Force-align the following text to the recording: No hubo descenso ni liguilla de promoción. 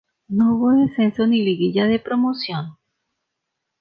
No 0.29 0.55
hubo 0.55 0.71
descenso 0.71 1.27
ni 1.27 1.43
liguilla 1.45 1.85
de 1.85 1.99
promoción. 1.99 2.75